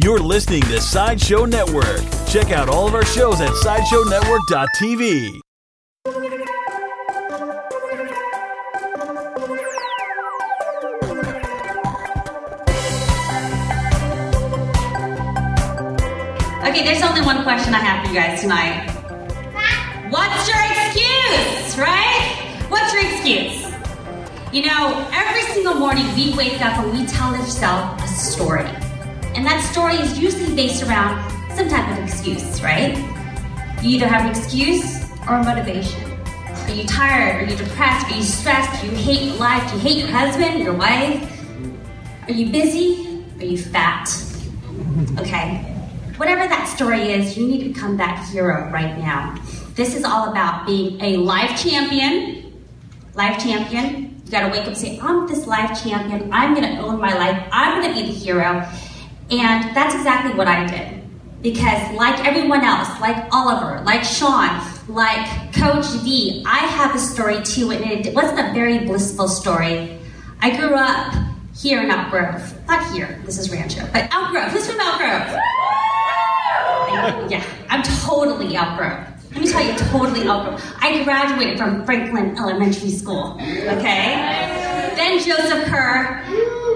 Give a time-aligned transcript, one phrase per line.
[0.00, 2.02] You're listening to Sideshow Network.
[2.28, 5.40] Check out all of our shows at SideshowNetwork.tv.
[16.62, 18.88] Okay, there's only one question I have for you guys tonight.
[20.10, 22.36] What's your excuse, right?
[22.68, 23.66] What's your excuse?
[24.52, 28.87] You know, every single morning we wake up and we tell ourselves a story.
[29.34, 32.96] And that story is usually based around some type of excuse, right?
[33.82, 36.02] You either have an excuse or a motivation.
[36.68, 37.42] Are you tired?
[37.42, 38.10] Are you depressed?
[38.10, 38.82] Are you stressed?
[38.82, 39.70] Do you hate life?
[39.70, 41.40] Do you hate your husband, your wife?
[42.28, 43.24] Are you busy?
[43.38, 44.08] Are you fat?
[45.18, 45.58] Okay.
[46.16, 49.40] Whatever that story is, you need to become that hero right now.
[49.74, 52.52] This is all about being a life champion.
[53.14, 54.20] Life champion.
[54.24, 56.32] You gotta wake up and say, I'm this life champion.
[56.32, 57.48] I'm gonna own my life.
[57.52, 58.68] I'm gonna be the hero.
[59.30, 61.02] And that's exactly what I did.
[61.42, 67.42] Because, like everyone else, like Oliver, like Sean, like Coach V, I have a story
[67.42, 69.98] too, and it wasn't a very blissful story.
[70.40, 71.14] I grew up
[71.54, 72.54] here in Elk Grove.
[72.66, 74.50] Not here, this is Rancho, but Elk Grove.
[74.50, 75.38] Who's from Elk Grove?
[77.30, 79.04] yeah, I'm totally Elk Grove.
[79.32, 80.74] Let me tell you, totally Elk Grove.
[80.80, 84.14] I graduated from Franklin Elementary School, okay?
[84.96, 86.24] Then Joseph Kerr,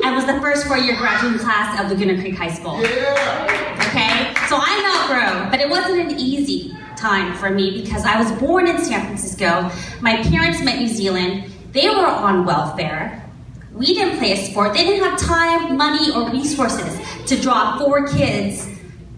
[0.04, 2.82] I was the first four-year graduating class of Laguna Creek High School.
[2.82, 3.76] Yeah.
[3.88, 4.34] Okay?
[4.48, 8.66] So I'm Grove, but it wasn't an easy time for me because I was born
[8.66, 9.70] in San Francisco.
[10.00, 11.52] My parents met New Zealand.
[11.70, 13.22] They were on welfare.
[13.72, 14.74] We didn't play a sport.
[14.74, 18.68] They didn't have time, money, or resources to draw four kids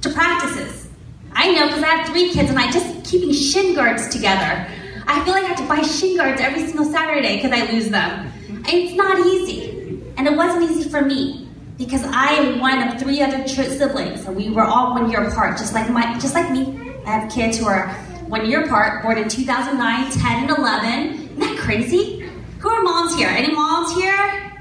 [0.03, 0.89] to practices.
[1.33, 4.69] I know because I have three kids and I just keeping shin guards together.
[5.07, 7.89] I feel like I have to buy shin guards every single Saturday because I lose
[7.89, 8.33] them.
[8.49, 9.74] And it's not easy.
[10.17, 14.37] And it wasn't easy for me because I am one of three other siblings and
[14.37, 16.95] we were all one year apart, just like my, just like me.
[17.07, 17.89] I have kids who are
[18.29, 21.15] one year apart, born in 2009, 10, and 11.
[21.15, 22.21] Isn't that crazy?
[22.61, 23.29] Who are moms here?
[23.29, 24.53] Any moms here?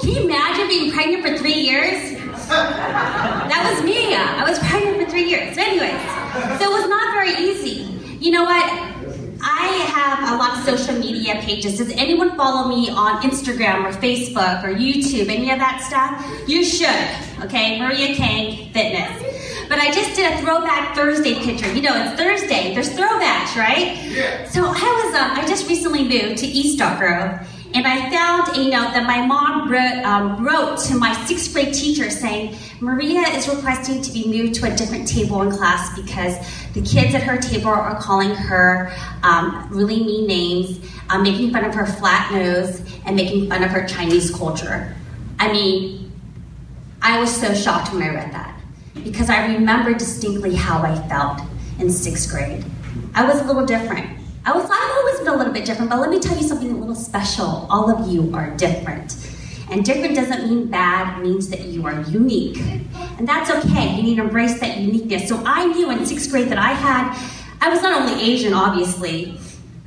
[0.00, 2.18] Can you imagine being pregnant for three years?
[2.48, 4.14] That was me.
[4.14, 5.54] I was pregnant for three years.
[5.54, 6.00] So anyways,
[6.58, 7.88] so it was not very easy.
[8.18, 8.91] You know what?
[9.44, 11.78] I have a lot of social media pages.
[11.78, 15.28] Does anyone follow me on Instagram or Facebook or YouTube?
[15.28, 16.48] Any of that stuff?
[16.48, 17.44] You should.
[17.44, 19.68] Okay, Maria Kang Fitness.
[19.68, 21.72] But I just did a throwback Thursday picture.
[21.72, 22.74] You know, it's Thursday.
[22.74, 23.96] There's throwbacks, right?
[24.04, 24.48] Yeah.
[24.48, 27.40] So I was, um, I just recently moved to East Elk Grove,
[27.74, 31.72] and I found a note that my mom wrote, um, wrote to my sixth grade
[31.72, 36.36] teacher saying, Maria is requesting to be moved to a different table in class because
[36.74, 41.64] the kids at her table are calling her um, really mean names, um, making fun
[41.64, 44.94] of her flat nose, and making fun of her Chinese culture.
[45.38, 46.12] I mean,
[47.00, 48.60] I was so shocked when I read that
[49.02, 51.40] because I remember distinctly how I felt
[51.78, 52.64] in sixth grade.
[53.14, 54.21] I was a little different.
[54.44, 56.68] I was, I've always been a little bit different, but let me tell you something
[56.68, 57.66] a little special.
[57.70, 59.16] All of you are different.
[59.70, 62.58] And different doesn't mean bad, it means that you are unique.
[63.18, 63.94] And that's okay.
[63.94, 65.28] You need to embrace that uniqueness.
[65.28, 67.16] So I knew in sixth grade that I had,
[67.60, 69.38] I was not only Asian, obviously,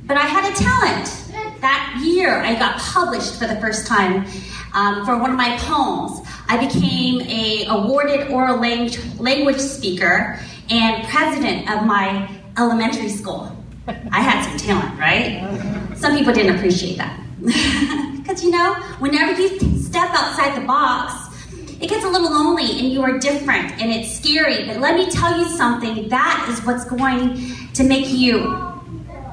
[0.04, 1.60] but I had a talent.
[1.60, 4.26] That year, I got published for the first time
[4.72, 6.26] um, for one of my poems.
[6.48, 10.40] I became a awarded oral language, language speaker
[10.70, 13.55] and president of my elementary school.
[13.88, 15.96] I had some talent, right?
[15.96, 17.20] Some people didn't appreciate that.
[18.26, 21.14] Because, you know, whenever you step outside the box,
[21.80, 24.66] it gets a little lonely and you are different and it's scary.
[24.66, 27.38] But let me tell you something that is what's going
[27.74, 28.72] to make you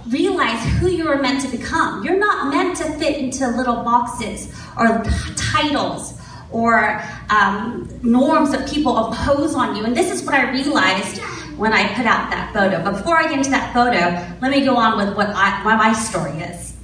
[0.10, 2.04] realize who you are meant to become.
[2.04, 5.04] You're not meant to fit into little boxes or
[5.36, 6.20] titles
[6.52, 9.86] or um, norms that people impose on you.
[9.86, 11.20] And this is what I realized
[11.58, 12.84] when I put out that photo.
[12.84, 14.00] But before I get into that photo,
[14.42, 16.76] let me go on with what, I, what my story is.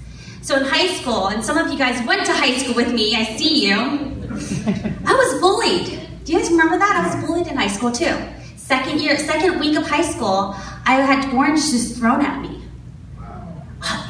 [0.42, 3.16] So in high school, and some of you guys went to high school with me,
[3.16, 3.76] I see you.
[3.76, 6.00] I was bullied.
[6.24, 7.04] Do you guys remember that?
[7.04, 8.16] I was bullied in high school too.
[8.56, 10.56] Second year, second week of high school,
[10.86, 12.62] I had orange juice thrown at me.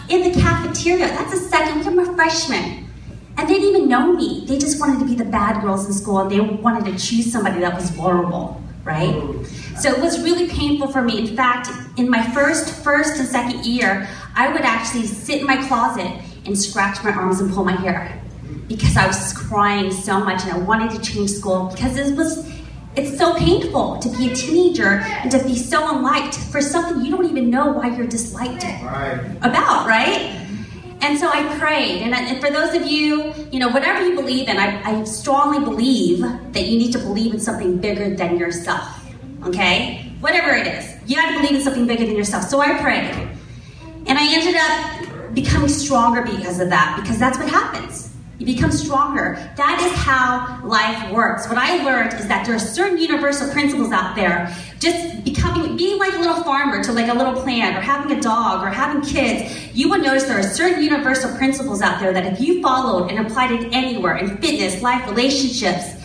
[0.10, 1.08] In the cafeteria.
[1.08, 1.88] That's the second week.
[1.88, 2.86] I'm a freshman.
[3.38, 4.44] And they didn't even know me.
[4.46, 7.32] They just wanted to be the bad girls in school and they wanted to choose
[7.32, 9.46] somebody that was vulnerable, right?
[9.78, 11.20] So it was really painful for me.
[11.20, 15.58] In fact, in my first, first and second year, I would actually sit in my
[15.68, 16.12] closet
[16.46, 18.22] and scratch my arms and pull my hair
[18.68, 22.50] because I was crying so much and I wanted to change school because it was
[22.96, 27.12] it's so painful to be a teenager and to be so unliked for something you
[27.16, 29.22] don't even know why you're disliked right.
[29.42, 30.39] about, right?
[31.02, 32.02] And so I prayed.
[32.02, 35.04] And, I, and for those of you, you know, whatever you believe in, I, I
[35.06, 39.06] strongly believe that you need to believe in something bigger than yourself.
[39.46, 40.12] Okay?
[40.20, 40.96] Whatever it is.
[41.06, 42.44] You have to believe in something bigger than yourself.
[42.46, 43.30] So I prayed.
[44.08, 48.09] And I ended up becoming stronger because of that, because that's what happens.
[48.40, 49.36] You become stronger.
[49.58, 51.50] That is how life works.
[51.50, 54.56] What I learned is that there are certain universal principles out there.
[54.80, 58.22] Just becoming, being like a little farmer to like a little plant, or having a
[58.22, 62.32] dog, or having kids, you will notice there are certain universal principles out there that
[62.32, 65.96] if you followed and applied it anywhere in fitness, life, relationships,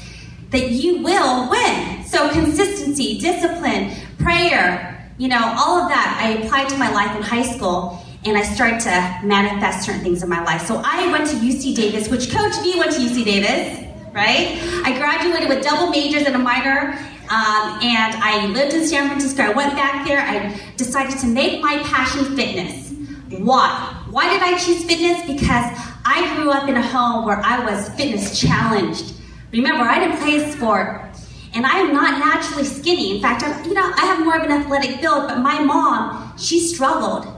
[0.51, 2.03] that you will win.
[2.05, 7.23] So consistency, discipline, prayer, you know, all of that I applied to my life in
[7.23, 10.67] high school and I started to manifest certain things in my life.
[10.67, 14.59] So I went to UC Davis, which Coach V went to UC Davis, right?
[14.85, 16.99] I graduated with double majors and a minor,
[17.31, 19.43] um, and I lived in San Francisco.
[19.43, 20.21] I went back there.
[20.21, 22.93] I decided to make my passion fitness.
[23.31, 24.03] Why?
[24.11, 25.27] Why did I choose fitness?
[25.27, 29.15] Because I grew up in a home where I was fitness challenged.
[29.53, 31.01] Remember, I didn't play a sport.
[31.55, 33.15] And I am not naturally skinny.
[33.17, 36.37] In fact, I'm, you know, I have more of an athletic build, but my mom,
[36.37, 37.34] she struggled.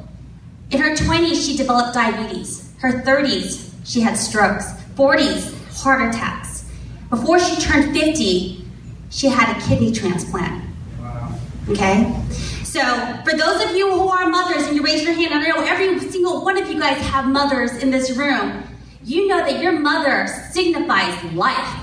[0.70, 2.72] In her 20s, she developed diabetes.
[2.78, 4.72] Her 30s, she had strokes.
[4.96, 6.64] 40s, heart attacks.
[7.08, 8.64] Before she turned 50,
[9.10, 10.64] she had a kidney transplant.
[10.98, 11.32] Wow.
[11.68, 12.20] Okay?
[12.64, 12.82] So,
[13.24, 15.98] for those of you who are mothers and you raise your hand, I know every
[16.10, 18.64] single one of you guys have mothers in this room.
[19.04, 21.74] You know that your mother signifies life,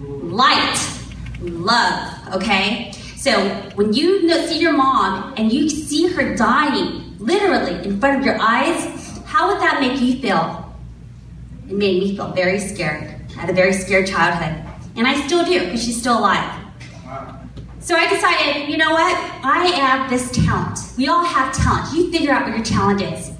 [0.00, 0.90] light,
[1.40, 2.92] love, okay?
[3.16, 8.24] So, when you see your mom and you see her dying, literally in front of
[8.24, 10.74] your eyes, how would that make you feel?
[11.68, 13.14] It made me feel very scared.
[13.36, 14.62] I had a very scared childhood.
[14.96, 16.60] And I still do, because she's still alive.
[17.80, 19.14] So I decided, you know what?
[19.44, 20.78] I have this talent.
[20.96, 21.94] We all have talent.
[21.94, 23.32] You figure out what your talent is.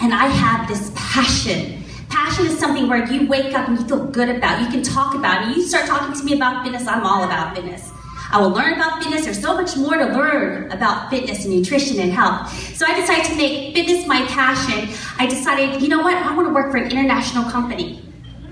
[0.00, 1.82] And I have this passion.
[2.08, 4.60] Passion is something where you wake up and you feel good about.
[4.60, 5.56] You can talk about it.
[5.56, 7.90] You start talking to me about fitness, I'm all about fitness.
[8.32, 9.24] I will learn about fitness.
[9.24, 12.48] There's so much more to learn about fitness and nutrition and health.
[12.76, 14.88] So I decided to make fitness my passion.
[15.18, 16.14] I decided, you know what?
[16.14, 18.02] I want to work for an international company.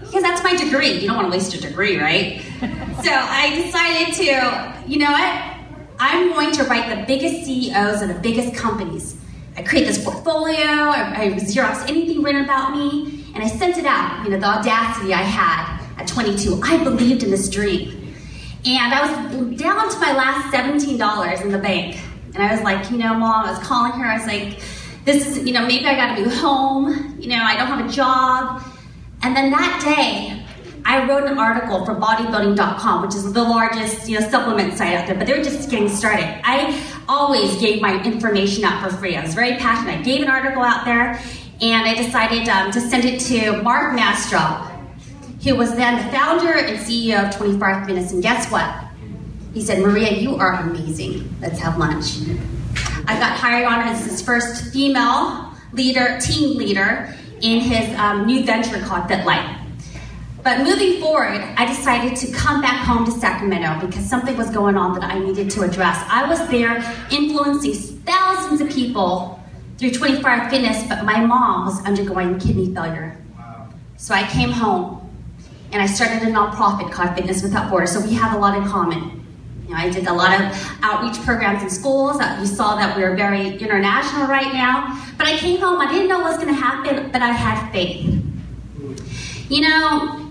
[0.01, 0.99] Because that's my degree.
[0.99, 2.41] You don't want to waste a degree, right?
[3.05, 5.55] so I decided to, you know what?
[6.01, 9.17] I'm going to write the biggest CEOs of the biggest companies.
[9.57, 13.87] I create this portfolio, I, I Xerox anything written about me, and I sent it
[13.87, 14.25] out.
[14.25, 16.61] You know, the audacity I had at 22.
[16.63, 18.08] I believed in this dream.
[18.65, 22.01] And I was down to my last $17 in the bank.
[22.35, 24.05] And I was like, you know, mom, I was calling her.
[24.05, 24.61] I was like,
[25.05, 27.17] this is, you know, maybe I got to be home.
[27.19, 28.63] You know, I don't have a job.
[29.23, 30.45] And then that day,
[30.85, 35.07] I wrote an article for bodybuilding.com, which is the largest, you know, supplement site out
[35.07, 36.41] there, but they're just getting started.
[36.45, 39.17] I always gave my information out for free.
[39.17, 39.99] I was very passionate.
[39.99, 41.21] I gave an article out there,
[41.61, 44.78] and I decided um, to send it to Mark Mastrov,
[45.43, 48.13] who was then the founder and CEO of 25 Fitness.
[48.13, 48.85] And guess what?
[49.55, 51.35] He said, Maria, you are amazing.
[51.41, 52.19] Let's have lunch.
[53.07, 58.45] I got hired on as his first female leader, team leader, in his um, new
[58.45, 59.57] venture called FitLife.
[60.43, 64.77] But moving forward, I decided to come back home to Sacramento because something was going
[64.77, 66.03] on that I needed to address.
[66.09, 66.77] I was there
[67.11, 67.75] influencing
[68.05, 69.43] thousands of people
[69.79, 73.17] through 24 Hour Fitness, but my mom was undergoing kidney failure.
[73.37, 73.69] Wow.
[73.97, 74.98] So I came home
[75.73, 78.65] and I started a nonprofit called Fitness Without Borders, so we have a lot in
[78.69, 79.19] common.
[79.65, 82.19] You know, I did a lot of outreach programs in schools.
[82.41, 84.99] You saw that we are very international right now.
[85.19, 87.71] But I came home, I didn't know what was going to happen, but I had
[87.71, 88.07] faith.
[89.51, 90.31] You know,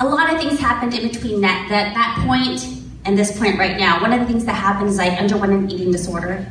[0.00, 2.66] a lot of things happened in between that, that, that point
[3.04, 4.00] and this point right now.
[4.00, 6.46] One of the things that happened is I underwent an eating disorder.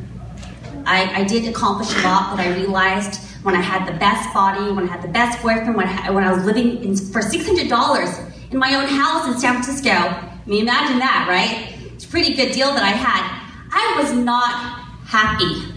[0.86, 4.70] I, I did accomplish a lot, but I realized when I had the best body,
[4.72, 8.50] when I had the best boyfriend, when I, when I was living in, for $600
[8.50, 9.90] in my own house in San Francisco.
[9.90, 11.74] I mean, imagine that, right?
[11.94, 13.40] It's a pretty good deal that I had.
[13.72, 15.72] I was not happy.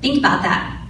[0.00, 0.86] Think about that.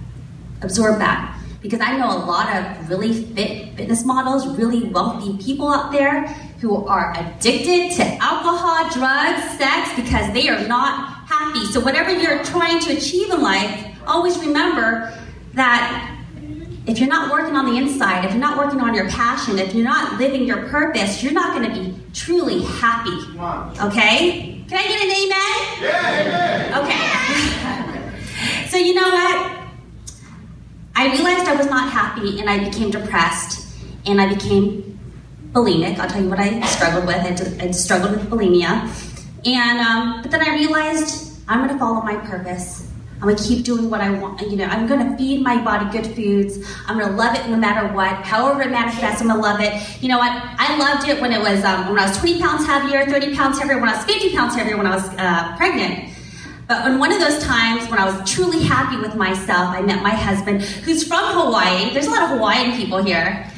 [0.61, 1.33] Absorb that.
[1.61, 6.27] Because I know a lot of really fit fitness models, really wealthy people out there
[6.61, 11.65] who are addicted to alcohol, drugs, sex, because they are not happy.
[11.65, 15.13] So, whatever you're trying to achieve in life, always remember
[15.53, 16.17] that
[16.87, 19.75] if you're not working on the inside, if you're not working on your passion, if
[19.75, 23.17] you're not living your purpose, you're not going to be truly happy.
[23.81, 24.63] Okay?
[24.69, 25.57] Can I get an amen?
[25.81, 26.83] Yeah, amen.
[26.83, 28.67] Okay.
[28.69, 29.57] so, you know what?
[30.95, 33.67] I realized I was not happy and I became depressed
[34.05, 34.99] and I became
[35.51, 35.99] bulimic.
[35.99, 37.17] I'll tell you what I struggled with.
[37.17, 38.89] I, I struggled with bulimia.
[39.45, 42.86] And, um, but then I realized I'm going to follow my purpose.
[43.19, 44.41] I'm gonna keep doing what I want.
[44.41, 46.59] You know, I'm gonna feed my body good foods.
[46.85, 48.13] I'm gonna love it no matter what.
[48.23, 49.73] However it manifests, I'm gonna love it.
[50.03, 50.31] You know what?
[50.31, 53.57] I loved it when it was um, when I was 20 pounds heavier, 30 pounds
[53.57, 56.13] heavier, when I was 50 pounds heavier, when I was uh, pregnant.
[56.67, 60.03] But in one of those times when I was truly happy with myself, I met
[60.03, 61.91] my husband, who's from Hawaii.
[61.93, 63.49] There's a lot of Hawaiian people here,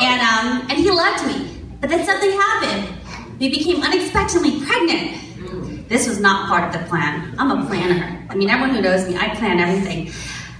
[0.00, 1.50] and um, and he loved me.
[1.80, 2.94] But then something happened.
[3.40, 5.16] We became unexpectedly pregnant.
[5.90, 7.34] This was not part of the plan.
[7.36, 8.24] I'm a planner.
[8.30, 10.12] I mean, everyone who knows me, I plan everything.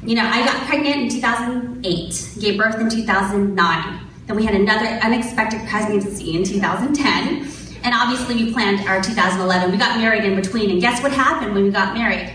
[0.02, 4.00] You know, I got pregnant in 2008, gave birth in 2009.
[4.26, 7.46] Then we had another unexpected pregnancy in 2010.
[7.84, 9.70] And obviously, we planned our 2011.
[9.70, 10.68] We got married in between.
[10.68, 12.34] And guess what happened when we got married?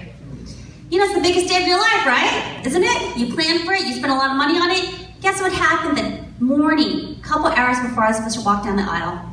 [0.90, 2.62] You know, it's the biggest day of your life, right?
[2.66, 3.18] Isn't it?
[3.18, 5.10] You plan for it, you spend a lot of money on it.
[5.20, 8.78] Guess what happened the morning, a couple hours before I was supposed to walk down
[8.78, 9.30] the aisle?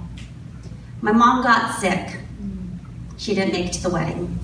[1.01, 2.19] My mom got sick.
[3.23, 4.37] She didn't make it to the wedding.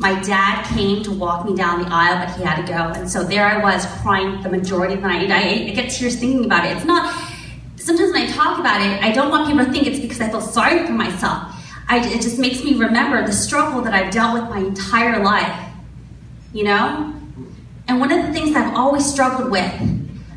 [0.00, 3.00] My dad came to walk me down the aisle, but he had to go.
[3.00, 5.30] And so there I was crying the majority of the night.
[5.30, 6.76] I, I get tears thinking about it.
[6.76, 7.14] It's not,
[7.76, 10.28] sometimes when I talk about it, I don't want people to think it's because I
[10.28, 11.54] feel sorry for myself.
[11.88, 15.56] I, it just makes me remember the struggle that I've dealt with my entire life.
[16.52, 17.14] You know?
[17.86, 19.72] And one of the things I've always struggled with,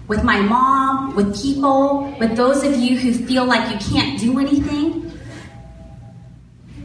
[0.08, 4.38] with my mom, with people, with those of you who feel like you can't do
[4.38, 4.87] anything,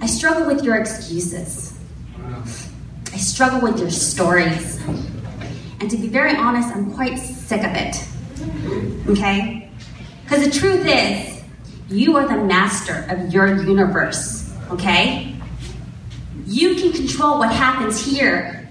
[0.03, 1.79] I struggle with your excuses.
[3.13, 4.85] I struggle with your stories.
[5.79, 8.05] And to be very honest, I'm quite sick of it.
[9.09, 9.71] Okay?
[10.25, 11.45] Because the truth is,
[11.89, 14.53] you are the master of your universe.
[14.71, 15.37] Okay?
[16.47, 18.69] You can control what happens here.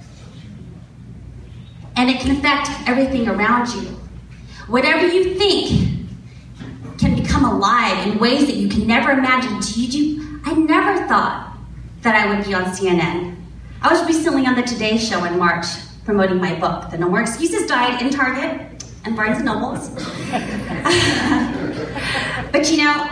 [1.95, 3.97] And it can affect everything around you.
[4.67, 6.09] Whatever you think
[6.97, 9.57] can become alive in ways that you can never imagine.
[9.61, 11.55] Do you, I never thought
[12.01, 13.35] that I would be on CNN.
[13.81, 15.65] I was recently on the Today Show in March
[16.03, 19.89] promoting my book, The No More Excuses Diet in Target and Barnes and Nobles.
[22.51, 23.07] but you know,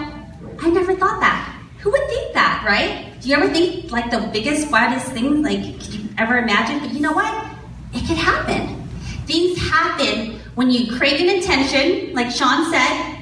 [0.60, 1.56] I never thought that.
[1.80, 3.20] Who would think that, right?
[3.22, 6.80] Do you ever think like the biggest, wildest thing, like, could you ever imagine?
[6.80, 7.52] But you know what?
[7.94, 8.88] It could happen.
[9.26, 13.18] Things happen when you crave an intention, like Sean said,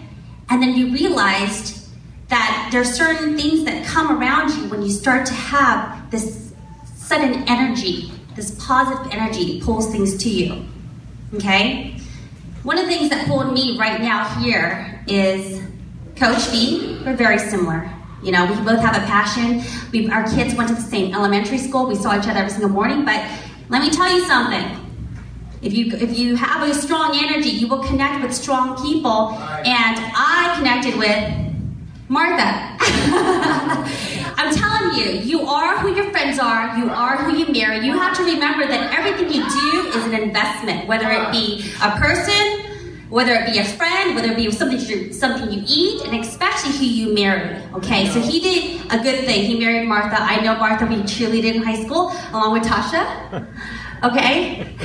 [0.50, 1.77] and then you realized
[2.30, 6.54] that there's certain things that come around you when you start to have this
[6.96, 10.66] sudden energy, this positive energy pulls things to you.
[11.36, 11.98] Okay?
[12.64, 15.62] One of the things that pulled me right now here is
[16.18, 17.02] Coach V.
[17.06, 17.90] We're very similar.
[18.22, 19.64] You know, we both have a passion.
[19.92, 21.88] We, our kids went to the same elementary school.
[21.88, 23.06] We saw each other every single morning.
[23.06, 23.24] But
[23.70, 24.84] let me tell you something.
[25.62, 29.32] If you if you have a strong energy, you will connect with strong people.
[29.32, 31.47] And I connected with
[32.10, 32.78] Martha,
[34.38, 37.86] I'm telling you, you are who your friends are, you are who you marry.
[37.86, 41.92] You have to remember that everything you do is an investment, whether it be a
[41.98, 42.64] person,
[43.10, 46.78] whether it be a friend, whether it be something you, something you eat, and especially
[46.78, 47.62] who you marry.
[47.74, 49.44] Okay, so he did a good thing.
[49.44, 50.16] He married Martha.
[50.18, 53.48] I know Martha, we cheerleaded in high school along with Tasha.
[54.04, 54.76] Okay?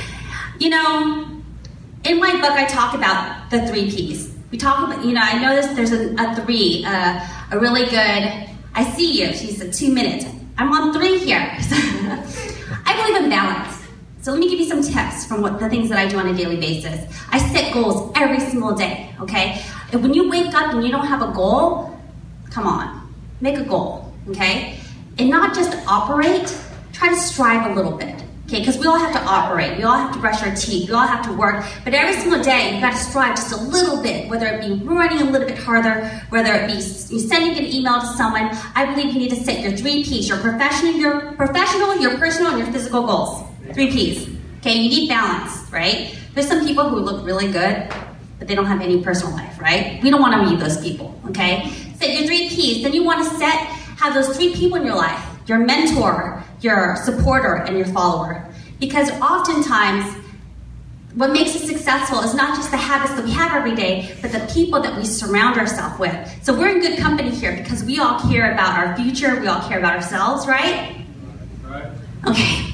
[0.57, 1.29] You know,
[2.03, 5.41] in my book, I talk about the three P's we talk about, you know, I
[5.41, 9.91] noticed there's a, a three, uh, a really good, I see you, she said two
[9.91, 10.25] minutes.
[10.59, 11.39] I'm on three here.
[12.85, 13.81] I believe in balance.
[14.21, 16.27] So let me give you some tips from what the things that I do on
[16.27, 17.03] a daily basis.
[17.31, 19.59] I set goals every single day, okay?
[19.91, 21.99] And when you wake up and you don't have a goal,
[22.51, 24.79] come on, make a goal, okay?
[25.17, 26.55] And not just operate,
[26.91, 28.12] try to strive a little bit.
[28.53, 30.93] Okay, because we all have to operate, we all have to brush our teeth, we
[30.93, 33.99] all have to work, but every single day you got to strive just a little
[34.03, 37.99] bit, whether it be running a little bit harder, whether it be sending an email
[37.99, 38.51] to someone.
[38.75, 42.51] I believe you need to set your three P's: your professional, your professional, your personal,
[42.51, 43.43] and your physical goals.
[43.73, 44.29] Three P's.
[44.59, 46.15] Okay, you need balance, right?
[46.35, 47.91] There's some people who look really good,
[48.37, 49.99] but they don't have any personal life, right?
[50.03, 51.19] We don't want to meet those people.
[51.29, 52.83] Okay, set your three P's.
[52.83, 53.55] Then you want to set
[53.97, 58.47] have those three people in your life: your mentor, your supporter and your follower.
[58.79, 60.05] Because oftentimes,
[61.15, 64.31] what makes us successful is not just the habits that we have every day, but
[64.31, 66.43] the people that we surround ourselves with.
[66.43, 69.61] So we're in good company here because we all care about our future, we all
[69.67, 71.05] care about ourselves, right?
[71.63, 71.91] Right.
[72.27, 72.73] Okay.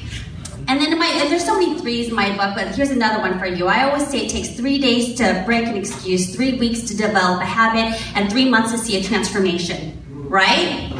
[0.69, 3.19] And then in my, and there's so many threes in my book, but here's another
[3.19, 3.65] one for you.
[3.65, 7.41] I always say it takes three days to break an excuse, three weeks to develop
[7.41, 9.98] a habit, and three months to see a transformation,
[10.29, 10.93] right?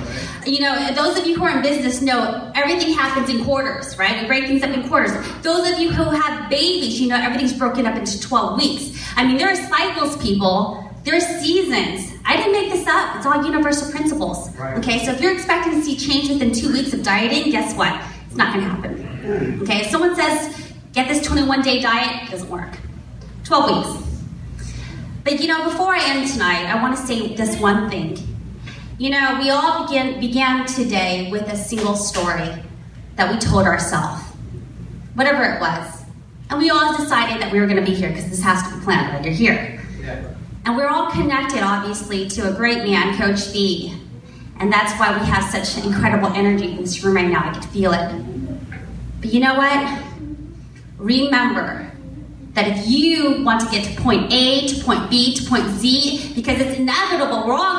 [0.50, 4.20] You know, those of you who are in business know everything happens in quarters, right?
[4.20, 5.12] We break things up in quarters.
[5.44, 9.00] Those of you who have babies, you know everything's broken up into 12 weeks.
[9.16, 10.84] I mean, there are cycles, people.
[11.04, 12.14] There are seasons.
[12.26, 13.18] I didn't make this up.
[13.18, 14.50] It's all universal principles.
[14.58, 14.78] Right.
[14.80, 18.02] Okay, so if you're expecting to see change within two weeks of dieting, guess what?
[18.26, 19.62] It's not going to happen.
[19.62, 22.76] Okay, if someone says, get this 21 day diet, it doesn't work.
[23.44, 24.10] 12 weeks.
[25.24, 28.18] But you know, before I end tonight, I want to say this one thing.
[29.00, 32.50] You know, we all begin, began today with a single story
[33.16, 34.22] that we told ourselves,
[35.14, 36.04] whatever it was.
[36.50, 38.76] And we all decided that we were going to be here because this has to
[38.76, 39.24] be planned right?
[39.24, 39.82] You're here.
[40.66, 43.98] And we're all connected, obviously, to a great man, Coach V.
[44.60, 47.52] And that's why we have such incredible energy in this room right now.
[47.52, 48.82] I can feel it.
[49.22, 50.04] But you know what?
[50.98, 51.90] Remember
[52.52, 56.34] that if you want to get to point A, to point B, to point Z,
[56.36, 57.79] because it's inevitable, we're all going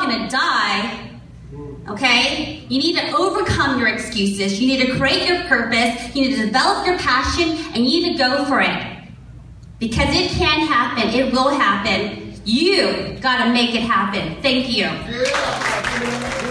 [1.89, 2.65] Okay?
[2.69, 4.61] You need to overcome your excuses.
[4.61, 6.15] You need to create your purpose.
[6.15, 8.97] You need to develop your passion, and you need to go for it.
[9.79, 11.09] Because it can happen.
[11.09, 12.39] It will happen.
[12.45, 14.41] You got to make it happen.
[14.41, 16.50] Thank you.